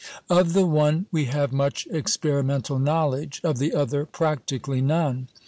Of 0.31 0.53
the 0.53 0.65
one 0.65 1.05
we 1.11 1.25
have 1.25 1.53
much 1.53 1.87
experimental 1.91 2.79
knowledge; 2.79 3.39
of 3.43 3.59
the 3.59 3.71
other, 3.75 4.03
practically 4.07 4.81
none. 4.81 5.27